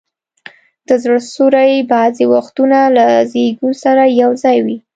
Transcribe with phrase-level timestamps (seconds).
[0.87, 4.77] د زړه سوري بعضي وختونه له زیږون سره یو ځای وي.